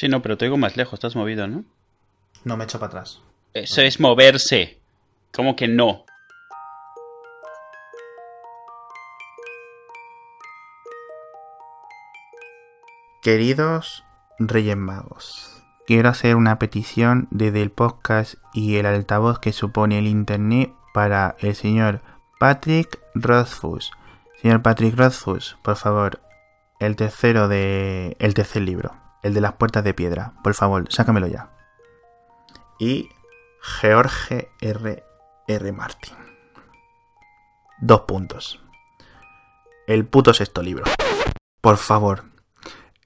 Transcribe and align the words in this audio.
Sí, 0.00 0.08
no, 0.08 0.22
pero 0.22 0.38
te 0.38 0.46
digo 0.46 0.56
más 0.56 0.78
lejos, 0.78 0.94
estás 0.94 1.14
movido, 1.14 1.46
¿no? 1.46 1.62
No 2.44 2.56
me 2.56 2.64
echo 2.64 2.78
para 2.78 2.88
atrás. 2.88 3.20
Eso 3.52 3.82
es 3.82 4.00
moverse. 4.00 4.80
¿Cómo 5.30 5.56
que 5.56 5.68
no? 5.68 6.06
Queridos 13.20 14.02
Reyes 14.38 14.78
Magos, 14.78 15.62
quiero 15.86 16.08
hacer 16.08 16.36
una 16.36 16.58
petición 16.58 17.28
desde 17.30 17.60
el 17.60 17.70
podcast 17.70 18.36
y 18.54 18.76
el 18.76 18.86
altavoz 18.86 19.38
que 19.38 19.52
supone 19.52 19.98
el 19.98 20.06
Internet 20.06 20.72
para 20.94 21.36
el 21.40 21.54
señor 21.54 22.00
Patrick 22.38 22.98
Rothfuss. 23.14 23.90
Señor 24.40 24.62
Patrick 24.62 24.96
Rothfuss, 24.96 25.58
por 25.60 25.76
favor, 25.76 26.22
el 26.78 26.96
tercero 26.96 27.48
de... 27.48 28.16
el 28.18 28.32
tercer 28.32 28.62
libro, 28.62 28.94
el 29.22 29.34
de 29.34 29.40
las 29.40 29.54
puertas 29.54 29.84
de 29.84 29.94
piedra. 29.94 30.34
Por 30.42 30.54
favor, 30.54 30.84
sácamelo 30.90 31.26
ya. 31.26 31.50
Y 32.78 33.10
George 33.60 34.50
R. 34.60 35.04
R. 35.46 35.72
Martin. 35.72 36.16
Dos 37.80 38.02
puntos. 38.02 38.60
El 39.86 40.06
puto 40.06 40.32
sexto 40.32 40.62
libro. 40.62 40.84
Por 41.60 41.76
favor. 41.76 42.24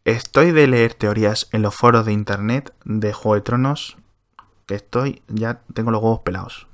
Estoy 0.05 0.53
de 0.53 0.67
leer 0.67 0.95
teorías 0.95 1.49
en 1.53 1.63
los 1.63 1.75
foros 1.75 2.05
de 2.05 2.13
internet 2.13 2.75
de 2.85 3.13
Juego 3.13 3.37
de 3.37 3.41
Tronos. 3.41 3.97
Que 4.67 4.75
estoy. 4.75 5.23
Ya 5.29 5.63
tengo 5.73 5.91
los 5.91 6.03
huevos 6.03 6.21
pelados. 6.21 6.69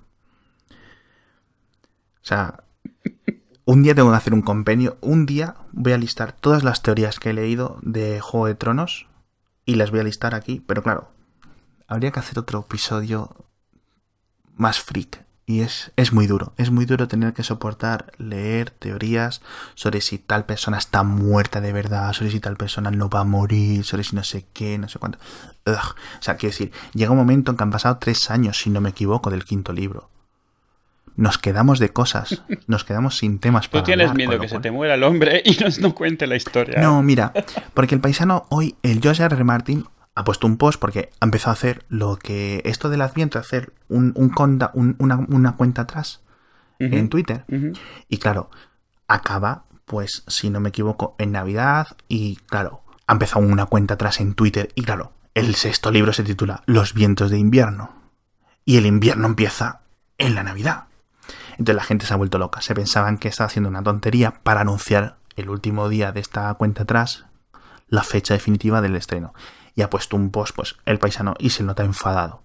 O 0.70 2.25
sea. 2.25 2.65
Un 3.65 3.83
día 3.83 3.95
tengo 3.95 4.11
que 4.11 4.17
hacer 4.17 4.34
un 4.34 4.43
compendio. 4.43 4.98
Un 5.01 5.27
día 5.27 5.55
voy 5.73 5.92
a 5.92 5.98
listar 5.98 6.33
todas 6.33 6.64
las 6.64 6.83
teorías 6.83 7.20
que 7.20 7.31
he 7.31 7.34
leído 7.34 7.79
de 7.83 8.20
Juego 8.20 8.47
de 8.47 8.57
Tronos. 8.57 9.07
Y 9.71 9.77
las 9.77 9.93
voy 9.93 10.01
a 10.01 10.03
listar 10.03 10.35
aquí. 10.35 10.61
Pero 10.67 10.83
claro. 10.83 11.13
Habría 11.87 12.11
que 12.11 12.19
hacer 12.19 12.41
otro 12.41 12.59
episodio 12.59 13.47
más 14.57 14.81
freak. 14.81 15.25
Y 15.47 15.61
es, 15.61 15.93
es 15.95 16.13
muy 16.13 16.27
duro, 16.27 16.53
es 16.57 16.71
muy 16.71 16.87
duro 16.87 17.07
tener 17.07 17.33
que 17.33 17.43
soportar 17.43 18.13
leer 18.19 18.71
teorías 18.71 19.43
sobre 19.75 20.01
si 20.01 20.19
tal 20.19 20.45
persona 20.45 20.79
está 20.79 21.03
muerta 21.03 21.61
de 21.61 21.73
verdad, 21.73 22.13
sobre 22.13 22.31
si 22.31 22.39
tal 22.41 22.57
persona 22.57 22.91
no 22.91 23.09
va 23.09 23.21
a 23.21 23.25
morir, 23.25 23.85
sobre 23.85 24.05
si 24.05 24.15
no 24.15 24.23
sé 24.25 24.47
qué, 24.53 24.77
no 24.79 24.89
sé 24.89 24.98
cuánto. 24.98 25.19
Ugh. 25.67 25.95
O 26.19 26.23
sea, 26.23 26.37
quiero 26.37 26.53
decir, 26.53 26.73
llega 26.95 27.13
un 27.13 27.17
momento 27.17 27.51
en 27.53 27.57
que 27.57 27.63
han 27.63 27.71
pasado 27.71 27.98
tres 27.98 28.31
años, 28.31 28.59
si 28.59 28.71
no 28.71 28.81
me 28.81 28.91
equivoco, 28.91 29.31
del 29.31 29.45
quinto 29.45 29.73
libro. 29.73 30.11
Nos 31.16 31.39
quedamos 31.39 31.78
de 31.78 31.91
cosas, 31.91 32.42
nos 32.66 32.84
quedamos 32.84 33.19
sin 33.19 33.39
temas 33.41 33.66
Tú 33.66 33.72
para 33.72 33.84
tienes 33.84 34.11
hablar, 34.11 34.16
miedo 34.28 34.41
que 34.41 34.48
se 34.48 34.58
te 34.61 34.70
muera 34.70 34.94
el 34.94 35.03
hombre 35.03 35.42
y 35.44 35.56
nos 35.62 35.78
no 35.80 35.94
cuente 35.94 36.27
la 36.27 36.36
historia. 36.36 36.80
No, 36.80 37.02
mira, 37.02 37.33
porque 37.75 37.94
el 37.94 38.00
paisano 38.00 38.47
hoy, 38.48 38.77
el 38.83 39.00
Josh 39.02 39.20
R. 39.20 39.44
Martin, 39.44 39.84
ha 40.14 40.25
puesto 40.25 40.47
un 40.47 40.56
post 40.56 40.80
porque 40.80 41.11
ha 41.20 41.25
empezado 41.25 41.50
a 41.50 41.55
hacer 41.55 41.84
lo 41.89 42.17
que 42.17 42.62
esto 42.64 42.89
del 42.91 43.02
Adviento, 43.02 43.39
hacer 43.39 43.72
un, 43.89 44.12
un 44.17 44.33
un- 44.75 44.97
una, 44.98 45.17
una 45.17 45.56
cuenta 45.56 45.83
atrás 45.83 46.20
en 46.78 47.08
Twitter. 47.11 47.45
Y 48.08 48.17
claro, 48.19 48.50
acaba, 49.06 49.64
pues, 49.84 50.24
si 50.27 50.50
no 50.50 50.61
me 50.61 50.70
equivoco, 50.70 51.14
en 51.19 51.33
Navidad. 51.33 51.89
Y 52.08 52.36
claro, 52.47 52.83
ha 53.06 53.12
empezado 53.12 53.45
una 53.45 53.67
cuenta 53.67 53.95
atrás 53.95 54.20
en 54.20 54.34
Twitter. 54.34 54.70
Y 54.74 54.83
claro, 54.83 55.12
el 55.34 55.55
sexto 55.55 55.91
libro 55.91 56.12
se 56.12 56.22
titula 56.22 56.62
Los 56.67 56.95
vientos 56.95 57.30
de 57.30 57.39
invierno. 57.39 57.95
Y 58.64 58.77
el 58.78 58.86
invierno 58.86 59.27
empieza 59.27 59.80
en 60.19 60.34
la 60.34 60.42
Navidad. 60.42 60.84
Entonces 61.61 61.77
la 61.77 61.84
gente 61.84 62.06
se 62.06 62.14
ha 62.14 62.16
vuelto 62.16 62.39
loca. 62.39 62.62
Se 62.62 62.75
pensaban 62.75 63.19
que 63.19 63.28
estaba 63.28 63.48
haciendo 63.48 63.69
una 63.69 63.83
tontería 63.83 64.33
para 64.42 64.62
anunciar 64.62 65.16
el 65.36 65.50
último 65.50 65.91
día 65.91 66.11
de 66.11 66.20
esta 66.20 66.52
cuenta 66.55 66.84
atrás 66.84 67.27
la 67.89 68.02
fecha 68.02 68.33
definitiva 68.33 68.80
del 68.80 68.96
estreno. 68.96 69.35
Y 69.74 69.83
ha 69.83 69.90
puesto 69.90 70.17
un 70.17 70.30
post, 70.30 70.57
pues, 70.57 70.77
el 70.86 70.98
paisano, 70.98 71.35
y 71.39 71.51
se 71.51 71.62
nota 71.62 71.85
enfadado. 71.85 72.42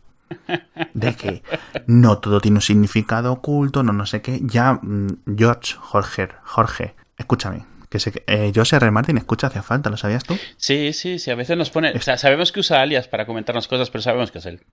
De 0.94 1.16
que 1.16 1.44
no 1.88 2.17
todo 2.17 2.41
tiene 2.41 2.57
un 2.57 2.62
significado 2.62 3.31
oculto, 3.31 3.84
no 3.84 3.94
no 3.94 4.06
sé 4.06 4.22
qué. 4.22 4.41
Ya, 4.44 4.73
mm, 4.81 5.38
George, 5.38 5.75
Jorge, 5.79 6.28
Jorge, 6.44 6.95
escúchame. 7.17 7.66
Que 7.90 8.00
sé 8.00 8.11
que, 8.11 8.23
eh, 8.28 8.51
George 8.53 8.75
R. 8.75 8.91
Martin 8.91 9.17
escucha 9.17 9.47
hacia 9.47 9.63
falta, 9.63 9.90
¿lo 9.90 9.95
sabías 9.95 10.25
tú? 10.25 10.38
Sí, 10.57 10.91
sí, 10.91 11.19
sí, 11.19 11.31
a 11.31 11.35
veces 11.35 11.57
nos 11.57 11.69
pone... 11.69 11.94
O 11.95 12.01
sea, 12.01 12.17
sabemos 12.17 12.51
que 12.51 12.59
usa 12.59 12.81
alias 12.81 13.07
para 13.07 13.25
comentarnos 13.25 13.69
cosas, 13.69 13.90
pero 13.90 14.01
sabemos 14.01 14.31
que 14.31 14.40
es 14.40 14.45
él. 14.45 14.66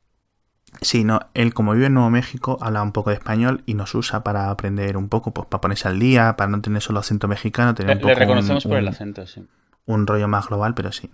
Sí, 0.81 1.05
no, 1.05 1.21
él 1.35 1.55
como 1.55 1.73
vive 1.75 1.87
en 1.87 1.95
Nuevo 1.95 2.11
México 2.11 2.59
habla 2.61 2.83
un 2.83 2.93
poco 2.93 3.11
de 3.11 3.17
español 3.17 3.63
y 3.67 3.75
nos 3.75 3.95
usa 3.95 4.25
para 4.25 4.51
aprender 4.51 4.97
un 4.97 5.09
poco, 5.09 5.33
pues 5.33 5.47
para 5.47 5.61
ponerse 5.61 5.87
al 5.87 5.99
día, 5.99 6.35
para 6.37 6.51
no 6.51 6.61
tener 6.61 6.83
solo 6.83 6.99
acento 7.01 7.29
mexicano, 7.29 7.75
tener 7.75 7.91
Le, 7.91 7.95
un 7.97 8.01
poco 8.01 8.09
le 8.09 8.15
reconocemos 8.15 8.65
un- 8.65 8.71
por 8.71 8.79
el 8.79 8.89
acento, 8.89 9.27
sí. 9.27 9.47
un 9.87 10.07
rollo 10.07 10.27
más 10.29 10.49
global, 10.49 10.75
pero 10.75 10.91
sí. 10.91 11.11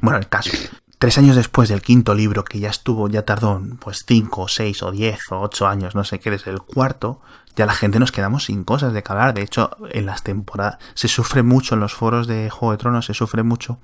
Bueno, 0.00 0.18
el 0.18 0.28
caso. 0.28 0.50
Tres 0.98 1.18
años 1.18 1.36
después 1.36 1.68
del 1.68 1.82
quinto 1.82 2.14
libro, 2.14 2.42
que 2.42 2.58
ya 2.58 2.70
estuvo, 2.70 3.08
ya 3.08 3.22
tardó 3.26 3.60
pues 3.80 4.04
cinco, 4.06 4.42
o 4.42 4.48
seis, 4.48 4.82
o 4.82 4.90
diez, 4.90 5.20
o 5.30 5.40
ocho 5.40 5.68
años, 5.68 5.94
no 5.94 6.02
sé 6.04 6.18
qué, 6.18 6.30
desde 6.30 6.50
el 6.50 6.62
cuarto, 6.62 7.20
ya 7.54 7.66
la 7.66 7.74
gente 7.74 7.98
nos 7.98 8.12
quedamos 8.12 8.44
sin 8.44 8.64
cosas 8.64 8.94
de 8.94 9.02
que 9.02 9.12
hablar. 9.12 9.34
De 9.34 9.42
hecho, 9.42 9.70
en 9.90 10.06
las 10.06 10.22
temporadas 10.22 10.78
se 10.94 11.08
sufre 11.08 11.42
mucho 11.42 11.74
en 11.74 11.80
los 11.82 11.92
foros 11.94 12.26
de 12.26 12.48
Juego 12.48 12.72
de 12.72 12.78
Tronos, 12.78 13.04
se 13.04 13.12
sufre 13.14 13.42
mucho 13.42 13.78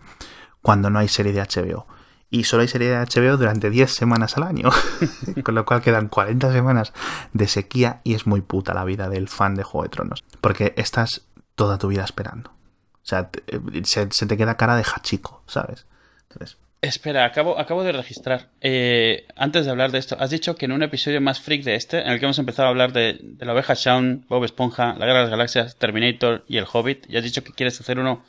cuando 0.62 0.88
no 0.88 0.98
hay 1.00 1.08
serie 1.08 1.32
de 1.34 1.42
HBO. 1.42 1.86
Y 2.32 2.44
solo 2.44 2.62
hay 2.62 2.69
serie 2.69 2.88
de 2.88 2.97
HBO 2.97 3.37
durante 3.37 3.69
10 3.69 3.93
semanas 3.93 4.38
al 4.38 4.44
año. 4.44 4.70
Con 5.44 5.54
lo 5.54 5.66
cual 5.66 5.82
quedan 5.82 6.09
40 6.09 6.50
semanas 6.50 6.94
de 7.34 7.47
sequía 7.47 8.00
y 8.04 8.15
es 8.15 8.26
muy 8.26 8.41
puta 8.41 8.72
la 8.72 8.84
vida 8.84 9.10
del 9.10 9.28
fan 9.28 9.54
de 9.54 9.65
Juego 9.65 9.82
de 9.82 9.91
Tronos. 9.91 10.25
Porque 10.41 10.72
estás 10.78 11.26
toda 11.56 11.76
tu 11.76 11.88
vida 11.88 12.04
esperando. 12.04 12.48
O 12.48 13.04
sea, 13.04 13.28
eh, 13.48 13.82
se, 13.84 14.06
te 14.06 14.37
queda 14.38 14.56
cara 14.56 14.76
de 14.76 14.82
hachico, 14.82 15.44
¿sabes? 15.47 15.87
Entonces, 16.31 16.56
Espera, 16.81 17.26
acabo, 17.26 17.59
acabo 17.59 17.84
de 17.84 17.93
registrar. 17.93 18.49
Eh, 18.62 19.26
antes 19.37 19.66
de 19.66 19.70
hablar 19.70 19.93
de 19.93 19.99
esto, 19.99 20.16
has 20.19 20.31
dicho 20.31 20.56
que 20.56 20.64
en 20.64 20.72
un 20.72 20.82
episodio 20.82 21.20
más 21.20 21.38
freak 21.38 21.64
de 21.64 21.75
este, 21.75 22.00
en 22.00 22.09
el 22.09 22.19
que 22.19 22.25
hemos 22.25 22.38
empezado 22.38 22.69
a 22.69 22.70
hablar 22.70 22.94
de, 22.94 23.19
de 23.20 23.44
la 23.44 23.53
oveja 23.53 23.75
Shaun, 23.75 24.25
Bob 24.26 24.43
Esponja, 24.44 24.94
la 24.94 25.04
Guerra 25.04 25.19
de 25.19 25.25
las 25.25 25.31
Galaxias, 25.31 25.76
Terminator 25.76 26.44
y 26.49 26.56
el 26.56 26.64
Hobbit, 26.72 27.09
y 27.10 27.19
has 27.19 27.22
dicho 27.22 27.44
que 27.44 27.53
quieres 27.53 27.78
hacer 27.78 27.99
uno 27.99 28.25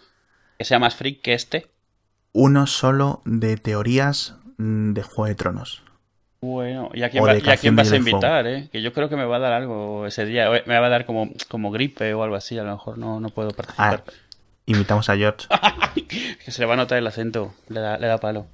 que 0.59 0.65
sea 0.65 0.77
más 0.77 0.93
freak 0.93 1.21
que 1.21 1.33
este. 1.33 1.72
Uno 2.33 2.67
solo 2.67 3.21
de 3.25 3.57
teorías 3.57 4.35
mm, 4.57 4.93
de 4.93 5.01
Juego 5.03 5.25
de 5.27 5.35
Tronos. 5.35 5.83
Bueno, 6.41 6.89
¿y 6.93 7.03
a 7.03 7.09
quién, 7.09 7.23
O 7.23 7.27
va- 7.27 7.33
de 7.33 7.39
y 7.39 7.41
a 7.41 7.43
quién 7.43 7.73
Canción 7.73 7.75
vas 7.77 7.91
a 7.91 7.95
invitar, 7.95 8.47
eh? 8.47 8.67
Que 8.69 8.81
yo 8.81 8.91
creo 8.91 9.07
que 9.07 9.15
me 9.15 9.23
va 9.23 9.37
a 9.37 9.39
dar 9.39 9.53
algo 9.53 10.05
ese 10.05 10.25
día. 10.25 10.49
o 10.49 10.53
Me 10.65 10.77
va 10.77 10.87
a 10.87 10.89
dar 10.89 11.05
como, 11.05 11.29
como 11.47 11.71
gripe 11.71 12.13
o 12.13 12.21
algo 12.23 12.35
así, 12.35 12.57
a 12.59 12.63
lo 12.63 12.71
mejor 12.73 12.97
no, 12.97 13.19
no 13.21 13.29
puedo 13.29 13.49
Ah, 13.51 13.53
participar. 13.55 14.03
invitamos 14.65 15.07
a 15.09 15.15
George. 15.15 15.47
que 16.43 16.51
se 16.51 16.59
le 16.61 16.65
va 16.65 16.73
a 16.73 16.77
notar 16.77 16.97
el 16.97 17.07
acento, 17.07 17.53
le 17.69 17.79
da, 17.79 17.97
le 17.97 18.07
da 18.07 18.17
palo. 18.17 18.47